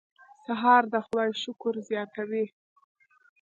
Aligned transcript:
سهار 0.45 0.83
د 0.93 0.95
خدای 1.05 1.29
شکر 1.43 1.73
زیاتوي. 1.89 2.45